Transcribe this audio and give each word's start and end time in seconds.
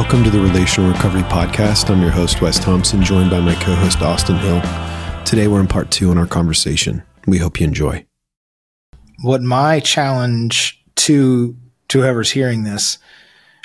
Welcome 0.00 0.24
to 0.24 0.30
the 0.30 0.40
Relational 0.40 0.90
Recovery 0.90 1.20
Podcast. 1.24 1.90
I'm 1.90 2.00
your 2.00 2.10
host, 2.10 2.40
Wes 2.40 2.58
Thompson, 2.58 3.02
joined 3.02 3.30
by 3.30 3.38
my 3.38 3.54
co 3.56 3.74
host, 3.74 4.00
Austin 4.00 4.38
Hill. 4.38 4.62
Today, 5.26 5.46
we're 5.46 5.60
in 5.60 5.66
part 5.66 5.90
two 5.90 6.10
in 6.10 6.16
our 6.16 6.26
conversation. 6.26 7.02
We 7.26 7.36
hope 7.36 7.60
you 7.60 7.66
enjoy. 7.66 8.06
What 9.20 9.42
my 9.42 9.78
challenge 9.78 10.82
to, 10.96 11.54
to 11.88 12.00
whoever's 12.00 12.30
hearing 12.30 12.64
this 12.64 12.96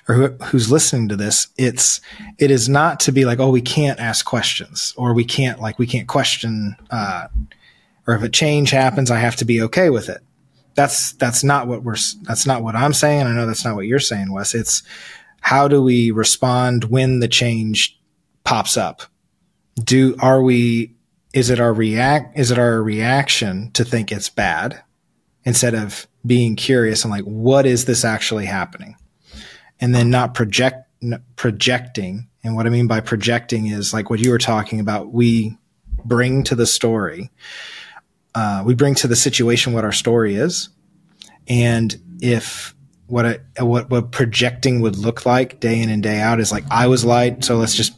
or 0.10 0.16
who, 0.16 0.28
who's 0.48 0.70
listening 0.70 1.08
to 1.08 1.16
this, 1.16 1.48
it's, 1.58 2.02
it 2.38 2.52
is 2.52 2.68
not 2.68 3.00
to 3.00 3.14
be 3.14 3.24
like, 3.24 3.40
oh, 3.40 3.50
we 3.50 3.62
can't 3.62 4.02
ask 4.02 4.26
questions 4.26 4.94
or 4.98 5.14
we 5.14 5.24
can't, 5.24 5.62
like, 5.62 5.80
we 5.80 5.88
can't 5.88 6.10
question, 6.10 6.76
uh, 6.92 7.30
or 8.08 8.16
if 8.16 8.24
a 8.24 8.30
change 8.30 8.72
happens, 8.72 9.10
I 9.10 9.20
have 9.20 9.38
to 9.38 9.46
be 9.46 9.62
okay 9.62 9.90
with 9.90 10.10
it. 10.10 10.20
That's, 10.74 11.14
that's 11.14 11.46
not 11.46 11.68
what 11.68 11.84
we're, 11.84 11.96
that's 12.24 12.46
not 12.46 12.62
what 12.62 12.76
I'm 12.76 12.94
saying. 12.94 13.26
I 13.26 13.32
know 13.32 13.48
that's 13.48 13.64
not 13.64 13.78
what 13.78 13.88
you're 13.88 14.00
saying, 14.00 14.34
Wes. 14.34 14.54
It's, 14.54 14.84
how 15.46 15.68
do 15.68 15.80
we 15.80 16.10
respond 16.10 16.86
when 16.86 17.20
the 17.20 17.28
change 17.28 18.02
pops 18.44 18.78
up? 18.78 19.04
Do, 19.76 20.16
are 20.18 20.42
we, 20.42 20.96
is 21.36 21.52
it 21.52 21.60
our 21.60 21.72
react, 21.72 22.36
is 22.36 22.50
it 22.50 22.58
our 22.58 22.82
reaction 22.82 23.70
to 23.74 23.86
think 23.86 24.12
it's 24.12 24.28
bad 24.28 24.82
instead 25.44 25.76
of 25.76 26.08
being 26.26 26.56
curious 26.56 27.04
and 27.04 27.12
like, 27.12 27.26
what 27.26 27.68
is 27.68 27.86
this 27.86 28.04
actually 28.04 28.48
happening? 28.48 28.96
And 29.80 29.94
then 29.94 30.10
not 30.10 30.34
project, 30.34 30.88
projecting. 31.36 32.28
And 32.44 32.56
what 32.56 32.66
I 32.66 32.72
mean 32.72 32.88
by 32.88 33.02
projecting 33.02 33.68
is 33.68 33.94
like 33.94 34.10
what 34.10 34.20
you 34.20 34.32
were 34.32 34.40
talking 34.40 34.80
about. 34.80 35.14
We 35.14 35.60
bring 36.04 36.44
to 36.46 36.56
the 36.56 36.66
story, 36.66 37.30
uh, 38.34 38.64
we 38.66 38.74
bring 38.74 38.96
to 38.96 39.08
the 39.08 39.16
situation 39.16 39.74
what 39.74 39.86
our 39.86 39.92
story 39.92 40.38
is. 40.38 40.70
And 41.48 41.96
if 42.20 42.75
what 43.08 43.26
I, 43.26 43.64
what 43.64 43.90
what 43.90 44.12
projecting 44.12 44.82
would 44.82 44.98
look 44.98 45.26
like 45.26 45.60
day 45.60 45.82
in 45.82 45.90
and 45.90 46.02
day 46.02 46.20
out 46.20 46.40
is 46.40 46.52
like 46.52 46.64
I 46.72 46.88
was 46.88 47.06
lied. 47.06 47.44
So 47.44 47.58
let's 47.58 47.76
just, 47.76 47.94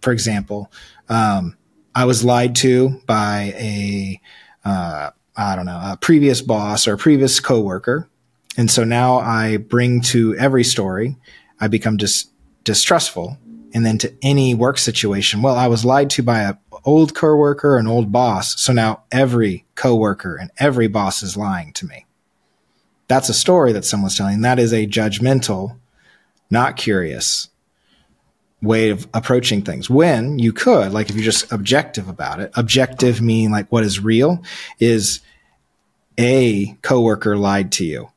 for 0.00 0.12
example, 0.12 0.70
um, 1.08 1.56
I 1.94 2.04
was 2.04 2.24
lied 2.24 2.56
to 2.56 3.00
by 3.06 3.54
a 3.56 4.20
uh, 4.64 5.10
I 5.36 5.56
don't 5.56 5.66
know 5.66 5.80
a 5.82 5.96
previous 6.00 6.40
boss 6.40 6.88
or 6.88 6.94
a 6.94 6.98
previous 6.98 7.38
coworker, 7.40 8.08
and 8.56 8.70
so 8.70 8.84
now 8.84 9.18
I 9.18 9.58
bring 9.58 10.00
to 10.02 10.34
every 10.36 10.64
story, 10.64 11.16
I 11.60 11.68
become 11.68 11.96
dis- 11.96 12.26
distrustful, 12.64 13.38
and 13.74 13.86
then 13.86 13.98
to 13.98 14.12
any 14.22 14.54
work 14.54 14.78
situation. 14.78 15.42
Well, 15.42 15.56
I 15.56 15.68
was 15.68 15.84
lied 15.84 16.10
to 16.10 16.22
by 16.22 16.40
a 16.40 16.54
old 16.84 17.14
coworker, 17.14 17.76
an 17.76 17.86
old 17.86 18.10
boss, 18.10 18.60
so 18.60 18.72
now 18.72 19.04
every 19.12 19.66
coworker 19.76 20.36
and 20.36 20.50
every 20.58 20.88
boss 20.88 21.22
is 21.22 21.36
lying 21.36 21.72
to 21.74 21.86
me 21.86 22.06
that's 23.12 23.28
a 23.28 23.34
story 23.34 23.72
that 23.72 23.84
someone's 23.84 24.16
telling. 24.16 24.40
That 24.40 24.58
is 24.58 24.72
a 24.72 24.86
judgmental, 24.86 25.76
not 26.50 26.78
curious 26.78 27.50
way 28.62 28.88
of 28.88 29.06
approaching 29.12 29.60
things. 29.60 29.90
When 29.90 30.38
you 30.38 30.54
could, 30.54 30.92
like 30.92 31.10
if 31.10 31.16
you're 31.16 31.24
just 31.24 31.52
objective 31.52 32.08
about 32.08 32.40
it, 32.40 32.50
objective 32.54 33.20
meaning 33.20 33.50
like 33.50 33.70
what 33.70 33.84
is 33.84 34.00
real 34.00 34.42
is 34.80 35.20
a 36.16 36.78
coworker 36.80 37.36
lied 37.36 37.72
to 37.72 37.84
you 37.84 38.10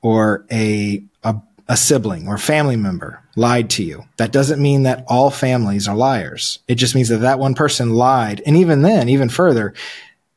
or 0.00 0.46
a, 0.50 1.04
a, 1.22 1.36
a 1.68 1.76
sibling 1.76 2.26
or 2.26 2.38
family 2.38 2.76
member 2.76 3.22
lied 3.36 3.70
to 3.70 3.84
you. 3.84 4.04
That 4.16 4.32
doesn't 4.32 4.60
mean 4.60 4.82
that 4.82 5.04
all 5.06 5.30
families 5.30 5.86
are 5.86 5.94
liars. 5.94 6.58
It 6.66 6.74
just 6.74 6.96
means 6.96 7.10
that 7.10 7.18
that 7.18 7.38
one 7.38 7.54
person 7.54 7.94
lied. 7.94 8.42
And 8.46 8.56
even 8.56 8.82
then, 8.82 9.08
even 9.08 9.28
further, 9.28 9.74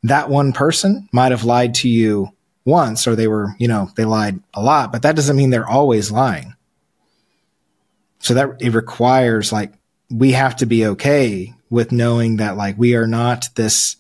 that 0.04 0.30
one 0.30 0.54
person 0.54 1.10
might 1.12 1.32
have 1.32 1.46
lied 1.46 1.74
to 1.76 1.90
you 1.90 2.32
once 2.66 3.08
or 3.08 3.16
they 3.16 3.28
were, 3.28 3.56
you 3.60 3.68
know, 3.68 3.90
they 3.96 4.06
lied 4.06 4.40
a 4.54 4.62
lot, 4.62 4.92
but 4.92 5.04
that 5.04 5.16
doesn't 5.16 5.38
mean 5.38 5.52
they're 5.52 5.68
always 5.68 6.12
lying. 6.12 6.56
So 8.20 8.34
that 8.34 8.58
it 8.60 8.72
requires 8.72 9.54
like 9.54 9.72
we 10.10 10.32
have 10.32 10.56
to 10.58 10.66
be 10.66 10.86
okay 10.88 11.54
with 11.70 11.92
knowing 11.92 12.38
that 12.38 12.58
like 12.58 12.78
we 12.78 12.96
are 12.96 13.08
not 13.08 13.50
this 13.56 13.98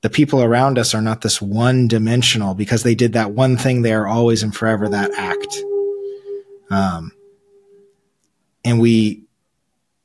the 0.00 0.10
people 0.10 0.42
around 0.42 0.78
us 0.78 0.94
are 0.94 1.00
not 1.00 1.22
this 1.22 1.40
one 1.40 1.88
dimensional 1.88 2.54
because 2.54 2.82
they 2.82 2.94
did 2.94 3.14
that 3.14 3.30
one 3.30 3.56
thing 3.56 3.80
they 3.80 3.92
are 3.92 4.06
always 4.06 4.42
and 4.42 4.54
forever 4.54 4.88
that 4.88 5.12
act. 5.12 5.56
Um 6.70 7.12
and 8.64 8.80
we 8.80 9.24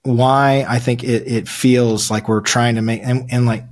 why 0.04 0.66
I 0.68 0.80
think 0.80 1.04
it, 1.04 1.28
it 1.28 1.48
feels 1.48 2.10
like 2.10 2.28
we're 2.28 2.42
trying 2.42 2.76
to 2.76 2.82
make 2.82 3.02
and, 3.04 3.32
and 3.32 3.46
like 3.46 3.66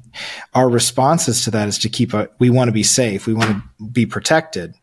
our 0.53 0.69
responses 0.69 1.43
to 1.43 1.51
that 1.51 1.67
is 1.67 1.77
to 1.79 1.89
keep 1.89 2.13
a, 2.13 2.29
we 2.39 2.49
want 2.49 2.67
to 2.67 2.73
be 2.73 2.83
safe. 2.83 3.27
We 3.27 3.33
want 3.33 3.49
to 3.49 3.85
be 3.85 4.05
protected. 4.05 4.73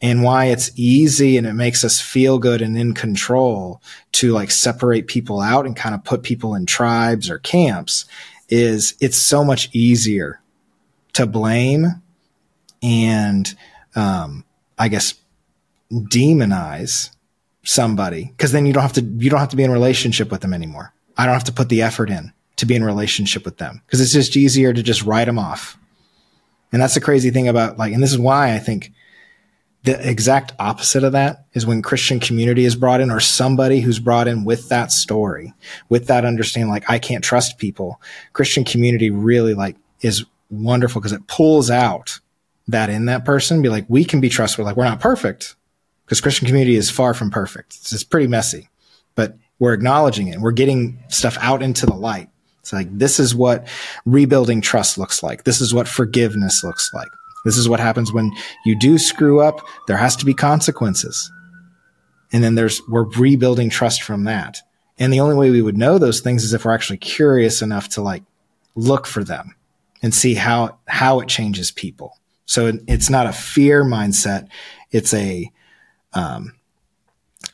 And 0.00 0.22
why 0.22 0.46
it's 0.46 0.70
easy 0.76 1.36
and 1.36 1.46
it 1.46 1.54
makes 1.54 1.84
us 1.84 2.00
feel 2.00 2.38
good 2.38 2.62
and 2.62 2.78
in 2.78 2.94
control 2.94 3.82
to 4.12 4.32
like 4.32 4.50
separate 4.50 5.08
people 5.08 5.40
out 5.40 5.66
and 5.66 5.74
kind 5.74 5.94
of 5.94 6.04
put 6.04 6.22
people 6.22 6.54
in 6.54 6.66
tribes 6.66 7.28
or 7.28 7.38
camps 7.38 8.04
is 8.48 8.94
it's 9.00 9.16
so 9.16 9.44
much 9.44 9.68
easier 9.72 10.40
to 11.14 11.26
blame 11.26 11.86
and, 12.80 13.54
um, 13.96 14.44
I 14.78 14.86
guess 14.86 15.14
demonize 15.90 17.10
somebody 17.64 18.26
because 18.36 18.52
then 18.52 18.66
you 18.66 18.72
don't 18.72 18.82
have 18.82 18.92
to, 18.92 19.02
you 19.02 19.30
don't 19.30 19.40
have 19.40 19.48
to 19.48 19.56
be 19.56 19.64
in 19.64 19.72
relationship 19.72 20.30
with 20.30 20.42
them 20.42 20.54
anymore. 20.54 20.92
I 21.16 21.24
don't 21.24 21.34
have 21.34 21.44
to 21.44 21.52
put 21.52 21.68
the 21.68 21.82
effort 21.82 22.08
in 22.08 22.32
to 22.58 22.66
be 22.66 22.76
in 22.76 22.84
relationship 22.84 23.44
with 23.44 23.56
them 23.56 23.80
because 23.86 24.00
it's 24.00 24.12
just 24.12 24.36
easier 24.36 24.72
to 24.72 24.82
just 24.82 25.04
write 25.04 25.24
them 25.24 25.38
off. 25.38 25.78
And 26.72 26.82
that's 26.82 26.94
the 26.94 27.00
crazy 27.00 27.30
thing 27.30 27.48
about 27.48 27.78
like, 27.78 27.92
and 27.92 28.02
this 28.02 28.12
is 28.12 28.18
why 28.18 28.54
I 28.54 28.58
think 28.58 28.92
the 29.84 30.08
exact 30.08 30.52
opposite 30.58 31.04
of 31.04 31.12
that 31.12 31.46
is 31.54 31.64
when 31.64 31.82
Christian 31.82 32.20
community 32.20 32.64
is 32.64 32.76
brought 32.76 33.00
in 33.00 33.10
or 33.10 33.20
somebody 33.20 33.80
who's 33.80 34.00
brought 34.00 34.28
in 34.28 34.44
with 34.44 34.68
that 34.68 34.92
story, 34.92 35.54
with 35.88 36.08
that 36.08 36.24
understanding, 36.24 36.68
like 36.68 36.90
I 36.90 36.98
can't 36.98 37.24
trust 37.24 37.58
people. 37.58 38.00
Christian 38.32 38.64
community 38.64 39.10
really 39.10 39.54
like 39.54 39.76
is 40.00 40.24
wonderful 40.50 41.00
because 41.00 41.12
it 41.12 41.26
pulls 41.28 41.70
out 41.70 42.20
that 42.66 42.90
in 42.90 43.06
that 43.06 43.24
person, 43.24 43.62
be 43.62 43.68
like, 43.68 43.86
we 43.88 44.04
can 44.04 44.20
be 44.20 44.28
trustworthy. 44.28 44.66
Like 44.66 44.76
we're 44.76 44.84
not 44.84 45.00
perfect 45.00 45.54
because 46.04 46.20
Christian 46.20 46.46
community 46.46 46.76
is 46.76 46.90
far 46.90 47.14
from 47.14 47.30
perfect. 47.30 47.76
It's, 47.76 47.92
it's 47.92 48.04
pretty 48.04 48.26
messy, 48.26 48.68
but 49.14 49.36
we're 49.58 49.74
acknowledging 49.74 50.28
it. 50.28 50.40
We're 50.40 50.52
getting 50.52 50.98
stuff 51.08 51.38
out 51.40 51.62
into 51.62 51.86
the 51.86 51.94
light. 51.94 52.28
It's 52.68 52.72
like, 52.74 52.98
this 52.98 53.18
is 53.18 53.34
what 53.34 53.66
rebuilding 54.04 54.60
trust 54.60 54.98
looks 54.98 55.22
like. 55.22 55.44
This 55.44 55.62
is 55.62 55.72
what 55.72 55.88
forgiveness 55.88 56.62
looks 56.62 56.92
like. 56.92 57.08
This 57.46 57.56
is 57.56 57.66
what 57.66 57.80
happens 57.80 58.12
when 58.12 58.30
you 58.66 58.78
do 58.78 58.98
screw 58.98 59.40
up. 59.40 59.66
There 59.86 59.96
has 59.96 60.16
to 60.16 60.26
be 60.26 60.34
consequences. 60.34 61.32
And 62.30 62.44
then 62.44 62.56
there's, 62.56 62.82
we're 62.86 63.04
rebuilding 63.04 63.70
trust 63.70 64.02
from 64.02 64.24
that. 64.24 64.60
And 64.98 65.10
the 65.10 65.20
only 65.20 65.34
way 65.34 65.48
we 65.50 65.62
would 65.62 65.78
know 65.78 65.96
those 65.96 66.20
things 66.20 66.44
is 66.44 66.52
if 66.52 66.66
we're 66.66 66.74
actually 66.74 66.98
curious 66.98 67.62
enough 67.62 67.88
to 67.90 68.02
like 68.02 68.22
look 68.74 69.06
for 69.06 69.24
them 69.24 69.54
and 70.02 70.14
see 70.14 70.34
how, 70.34 70.78
how 70.86 71.20
it 71.20 71.28
changes 71.28 71.70
people. 71.70 72.18
So 72.44 72.78
it's 72.86 73.08
not 73.08 73.26
a 73.26 73.32
fear 73.32 73.82
mindset. 73.82 74.48
It's 74.90 75.14
a, 75.14 75.50
um, 76.12 76.52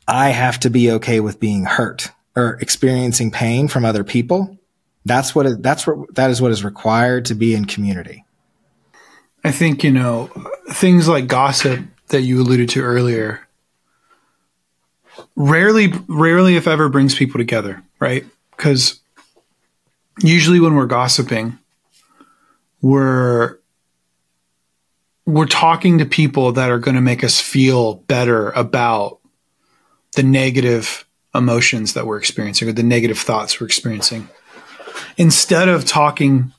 I 0.08 0.30
have 0.30 0.58
to 0.60 0.70
be 0.70 0.90
okay 0.90 1.20
with 1.20 1.38
being 1.38 1.66
hurt 1.66 2.10
or 2.34 2.58
experiencing 2.60 3.30
pain 3.30 3.68
from 3.68 3.84
other 3.84 4.02
people 4.02 4.58
that's 5.04 5.34
what 5.34 5.46
it, 5.46 5.62
that's 5.62 5.86
what 5.86 6.14
that 6.14 6.30
is 6.30 6.40
what 6.40 6.52
is 6.52 6.64
required 6.64 7.26
to 7.26 7.34
be 7.34 7.54
in 7.54 7.64
community. 7.64 8.24
I 9.44 9.52
think 9.52 9.84
you 9.84 9.92
know 9.92 10.26
things 10.70 11.08
like 11.08 11.26
gossip 11.26 11.84
that 12.08 12.22
you 12.22 12.40
alluded 12.40 12.70
to 12.70 12.82
earlier. 12.82 13.40
Rarely, 15.36 15.92
rarely, 16.08 16.56
if 16.56 16.66
ever, 16.66 16.88
brings 16.88 17.14
people 17.14 17.38
together, 17.38 17.82
right? 18.00 18.24
Because 18.50 19.00
usually 20.20 20.60
when 20.60 20.74
we're 20.74 20.86
gossiping, 20.86 21.58
we're 22.80 23.58
we're 25.26 25.46
talking 25.46 25.98
to 25.98 26.06
people 26.06 26.52
that 26.52 26.70
are 26.70 26.78
going 26.78 26.96
to 26.96 27.00
make 27.00 27.24
us 27.24 27.40
feel 27.40 27.94
better 27.94 28.50
about 28.50 29.20
the 30.16 30.22
negative 30.22 31.06
emotions 31.34 31.94
that 31.94 32.06
we're 32.06 32.18
experiencing 32.18 32.68
or 32.68 32.72
the 32.72 32.82
negative 32.82 33.18
thoughts 33.18 33.60
we're 33.60 33.66
experiencing 33.66 34.28
instead 35.16 35.68
of 35.68 35.84
talking 35.84 36.52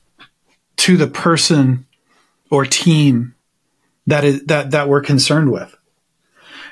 to 0.76 0.96
the 0.96 1.06
person 1.06 1.86
or 2.50 2.64
team 2.64 3.34
that 4.06 4.24
is 4.24 4.44
that 4.44 4.70
that 4.70 4.88
we're 4.88 5.00
concerned 5.00 5.50
with. 5.50 5.74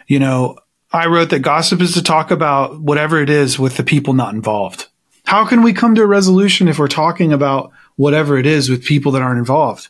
You 0.07 0.19
know, 0.19 0.59
I 0.93 1.07
wrote 1.07 1.31
that 1.31 1.41
gossip 1.41 1.81
is 1.81 1.95
to 1.95 2.03
talk 2.03 2.31
about 2.31 2.81
whatever 2.81 3.21
it 3.21 3.31
is 3.31 3.59
with 3.59 3.77
the 3.77 3.85
people 3.85 4.15
not 4.15 4.35
involved. 4.35 4.89
How 5.27 5.47
can 5.47 5.63
we 5.63 5.73
come 5.73 5.95
to 5.95 6.03
a 6.03 6.07
resolution 6.07 6.69
if 6.69 6.79
we're 6.79 6.89
talking 6.89 7.33
about 7.33 7.73
whatever 7.97 8.39
it 8.39 8.47
is 8.47 8.69
with 8.69 8.85
people 8.85 9.13
that 9.13 9.23
aren't 9.23 9.39
involved? 9.39 9.89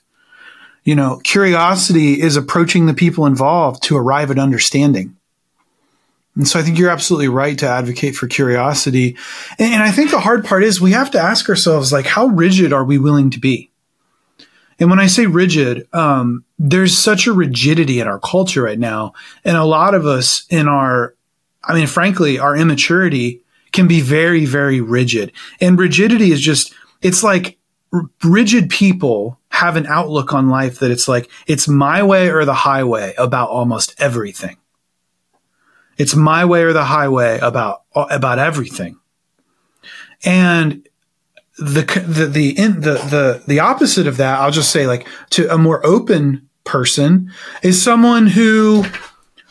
You 0.85 0.95
know, 0.95 1.21
curiosity 1.25 2.21
is 2.21 2.37
approaching 2.37 2.87
the 2.87 2.95
people 2.95 3.27
involved 3.27 3.83
to 3.85 3.97
arrive 3.97 4.31
at 4.31 4.39
understanding. 4.39 5.17
And 6.37 6.49
so 6.49 6.59
I 6.59 6.63
think 6.63 6.79
you're 6.79 6.91
absolutely 6.91 7.29
right 7.29 7.57
to 7.59 7.69
advocate 7.69 8.17
for 8.17 8.27
curiosity. 8.27 9.17
And, 9.59 9.83
I 9.83 9.93
think 9.93 10.11
the 10.11 10.21
hard 10.21 10.45
part 10.45 10.65
is 10.65 10.81
we 10.81 10.93
have 10.93 11.13
to 11.13 11.21
ask 11.21 11.49
ourselves, 11.49 11.93
like, 11.93 12.07
how 12.07 12.27
rigid 12.27 12.73
are 12.73 12.85
we 12.85 12.99
willing 12.99 13.31
to 13.31 13.39
be? 13.39 13.71
And 14.81 14.91
when 14.91 14.99
I 14.99 15.07
say 15.07 15.27
rigid, 15.27 15.87
um, 15.93 16.45
there's 16.59 16.99
such 16.99 17.29
a 17.29 17.33
rigidity 17.33 18.01
in 18.01 18.09
our 18.09 18.19
culture 18.19 18.63
right 18.63 18.79
now. 18.79 19.13
And 19.45 19.57
a 19.57 19.65
lot 19.65 19.95
of 19.95 20.07
us 20.07 20.45
in 20.51 20.67
our, 20.67 21.15
I 21.63 21.75
mean, 21.75 21.87
frankly, 21.87 22.41
our 22.41 22.57
immaturity 22.57 23.43
can 23.71 23.87
be 23.87 24.01
very, 24.01 24.45
very 24.45 24.81
rigid. 24.81 25.33
And 25.61 25.79
rigidity 25.79 26.33
is 26.33 26.41
just, 26.41 26.75
it's 27.03 27.23
like 27.23 27.59
rigid 28.25 28.71
people 28.71 29.39
have 29.51 29.77
an 29.77 29.87
outlook 29.87 30.35
on 30.35 30.49
life 30.49 30.81
that 30.81 30.91
it's 30.91 31.07
like, 31.07 31.31
it's 31.47 31.69
my 31.69 32.03
way 32.03 32.29
or 32.31 32.45
the 32.45 32.55
highway 32.55 33.15
about 33.17 33.51
almost 33.51 33.95
everything. 34.01 34.57
It's 35.99 36.17
my 36.17 36.45
way 36.45 36.63
or 36.63 36.73
the 36.73 36.85
highway 36.85 37.39
about, 37.41 37.83
about 37.95 38.39
everything. 38.39 38.99
And 40.25 40.87
the, 41.59 41.83
the, 42.07 42.27
the, 42.27 42.59
in, 42.59 42.81
the, 42.81 42.95
the, 42.95 43.43
the 43.47 43.61
opposite 43.61 44.07
of 44.07 44.17
that, 44.17 44.41
I'll 44.41 44.51
just 44.51 44.71
say 44.71 44.87
like 44.87 45.07
to 45.31 45.53
a 45.53 45.59
more 45.59 45.85
open 45.87 46.49
person 46.65 47.31
is 47.63 47.83
someone 47.83 48.27
who, 48.27 48.85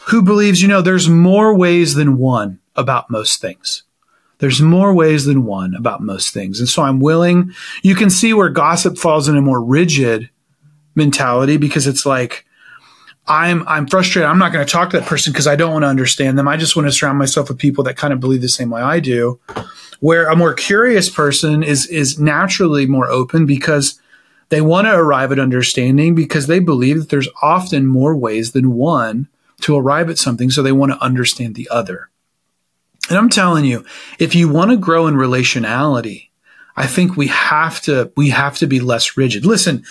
who 0.07 0.21
believes, 0.21 0.61
you 0.61 0.67
know, 0.67 0.81
there's 0.81 1.07
more 1.07 1.55
ways 1.55 1.93
than 1.93 2.17
one 2.17 2.59
about 2.75 3.09
most 3.09 3.39
things. 3.39 3.83
There's 4.39 4.61
more 4.61 4.93
ways 4.93 5.25
than 5.25 5.45
one 5.45 5.75
about 5.75 6.01
most 6.01 6.33
things. 6.33 6.59
And 6.59 6.67
so 6.67 6.83
I'm 6.83 6.99
willing, 6.99 7.53
you 7.81 7.95
can 7.95 8.09
see 8.09 8.33
where 8.33 8.49
gossip 8.49 8.97
falls 8.97 9.29
in 9.29 9.37
a 9.37 9.41
more 9.41 9.63
rigid 9.63 10.29
mentality 10.95 11.55
because 11.55 11.87
it's 11.87 12.05
like, 12.05 12.45
I'm 13.25 13.65
I'm 13.67 13.87
frustrated. 13.87 14.29
I'm 14.29 14.37
not 14.37 14.51
going 14.51 14.65
to 14.65 14.71
talk 14.71 14.89
to 14.89 14.99
that 14.99 15.07
person 15.07 15.31
because 15.31 15.47
I 15.47 15.55
don't 15.55 15.71
want 15.71 15.83
to 15.83 15.87
understand 15.87 16.37
them. 16.37 16.47
I 16.47 16.57
just 16.57 16.75
want 16.75 16.87
to 16.87 16.91
surround 16.91 17.17
myself 17.17 17.49
with 17.49 17.57
people 17.57 17.83
that 17.85 17.95
kind 17.95 18.13
of 18.13 18.19
believe 18.19 18.41
the 18.41 18.49
same 18.49 18.69
way 18.69 18.81
I 18.81 18.99
do. 18.99 19.39
Where 19.99 20.27
a 20.27 20.35
more 20.35 20.53
curious 20.53 21.09
person 21.09 21.63
is 21.63 21.87
is 21.87 22.19
naturally 22.19 22.85
more 22.85 23.07
open 23.07 23.45
because 23.45 23.99
they 24.49 24.61
want 24.61 24.87
to 24.87 24.93
arrive 24.93 25.31
at 25.31 25.39
understanding 25.39 26.15
because 26.15 26.47
they 26.47 26.59
believe 26.59 26.99
that 26.99 27.09
there's 27.09 27.29
often 27.41 27.87
more 27.87 28.15
ways 28.15 28.51
than 28.51 28.73
one 28.73 29.29
to 29.61 29.77
arrive 29.77 30.09
at 30.09 30.17
something, 30.17 30.49
so 30.49 30.61
they 30.61 30.73
want 30.73 30.91
to 30.91 31.01
understand 31.01 31.55
the 31.55 31.69
other. 31.69 32.09
And 33.09 33.17
I'm 33.17 33.29
telling 33.29 33.65
you, 33.65 33.85
if 34.19 34.35
you 34.35 34.49
want 34.49 34.71
to 34.71 34.77
grow 34.77 35.07
in 35.07 35.15
relationality, 35.15 36.29
I 36.75 36.87
think 36.87 37.15
we 37.15 37.27
have 37.27 37.81
to 37.81 38.11
we 38.17 38.29
have 38.29 38.57
to 38.57 38.67
be 38.67 38.79
less 38.79 39.15
rigid. 39.15 39.45
Listen, 39.45 39.83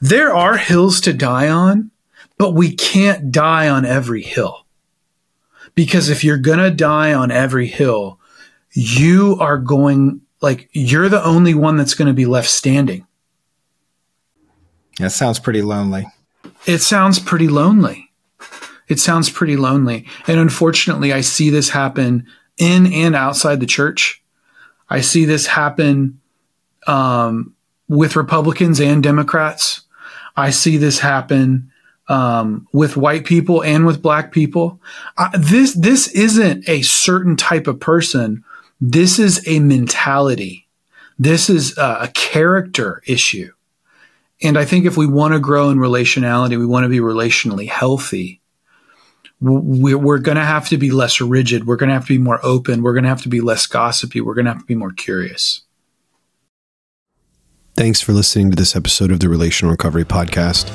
there 0.00 0.34
are 0.34 0.56
hills 0.56 1.00
to 1.02 1.12
die 1.12 1.48
on, 1.48 1.90
but 2.40 2.54
we 2.54 2.74
can't 2.74 3.30
die 3.30 3.68
on 3.68 3.84
every 3.84 4.22
hill. 4.22 4.64
Because 5.74 6.08
if 6.08 6.24
you're 6.24 6.38
going 6.38 6.58
to 6.58 6.70
die 6.70 7.12
on 7.12 7.30
every 7.30 7.66
hill, 7.66 8.18
you 8.72 9.36
are 9.38 9.58
going 9.58 10.22
like 10.40 10.70
you're 10.72 11.10
the 11.10 11.22
only 11.22 11.52
one 11.52 11.76
that's 11.76 11.92
going 11.92 12.08
to 12.08 12.14
be 12.14 12.24
left 12.24 12.48
standing. 12.48 13.06
That 14.98 15.12
sounds 15.12 15.38
pretty 15.38 15.60
lonely. 15.60 16.06
It 16.64 16.78
sounds 16.78 17.18
pretty 17.18 17.46
lonely. 17.46 18.10
It 18.88 18.98
sounds 18.98 19.28
pretty 19.28 19.58
lonely. 19.58 20.06
And 20.26 20.40
unfortunately, 20.40 21.12
I 21.12 21.20
see 21.20 21.50
this 21.50 21.68
happen 21.68 22.26
in 22.56 22.90
and 22.90 23.14
outside 23.14 23.60
the 23.60 23.66
church. 23.66 24.22
I 24.88 25.02
see 25.02 25.26
this 25.26 25.46
happen 25.46 26.22
um, 26.86 27.54
with 27.86 28.16
Republicans 28.16 28.80
and 28.80 29.02
Democrats. 29.02 29.82
I 30.38 30.48
see 30.48 30.78
this 30.78 31.00
happen 31.00 31.69
um, 32.10 32.66
with 32.72 32.96
white 32.96 33.24
people 33.24 33.62
and 33.62 33.86
with 33.86 34.02
black 34.02 34.32
people. 34.32 34.80
Uh, 35.16 35.30
this 35.38 35.72
this 35.74 36.08
isn't 36.08 36.68
a 36.68 36.82
certain 36.82 37.36
type 37.36 37.68
of 37.68 37.78
person. 37.80 38.44
This 38.80 39.18
is 39.18 39.46
a 39.46 39.60
mentality. 39.60 40.66
This 41.18 41.48
is 41.48 41.78
a, 41.78 41.98
a 42.02 42.08
character 42.08 43.02
issue. 43.06 43.52
And 44.42 44.58
I 44.58 44.64
think 44.64 44.86
if 44.86 44.96
we 44.96 45.06
want 45.06 45.34
to 45.34 45.38
grow 45.38 45.70
in 45.70 45.78
relationality, 45.78 46.58
we 46.58 46.66
want 46.66 46.84
to 46.84 46.88
be 46.88 46.98
relationally 46.98 47.68
healthy. 47.68 48.40
We're, 49.42 50.18
going 50.18 50.36
to 50.36 50.44
have 50.44 50.68
to 50.68 50.76
be 50.76 50.90
less 50.90 51.20
rigid. 51.20 51.66
We're 51.66 51.76
going 51.76 51.88
to 51.88 51.94
have 51.94 52.06
to 52.06 52.14
be 52.14 52.22
more 52.22 52.40
open. 52.42 52.82
We're 52.82 52.92
going 52.92 53.04
to 53.04 53.10
have 53.10 53.22
to 53.22 53.28
be 53.28 53.40
less 53.40 53.66
gossipy. 53.66 54.20
We're 54.20 54.34
going 54.34 54.46
to 54.46 54.52
have 54.52 54.60
to 54.60 54.66
be 54.66 54.74
more 54.74 54.92
curious. 54.92 55.62
Thanks 57.76 58.00
for 58.00 58.12
listening 58.12 58.50
to 58.50 58.56
this 58.56 58.76
episode 58.76 59.10
of 59.10 59.20
the 59.20 59.28
Relational 59.28 59.70
Recovery 59.70 60.04
Podcast. 60.04 60.68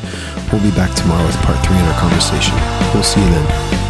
We'll 0.51 0.61
be 0.63 0.75
back 0.75 0.95
tomorrow 0.95 1.25
with 1.25 1.35
part 1.37 1.63
three 1.65 1.77
in 1.77 1.83
our 1.83 1.99
conversation. 1.99 2.55
We'll 2.93 3.03
see 3.03 3.21
you 3.21 3.29
then. 3.29 3.84